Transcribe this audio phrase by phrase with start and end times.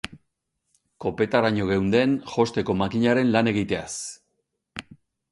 [1.03, 3.93] Kopetaraino geunden josteko makinarekin lan egiteaz.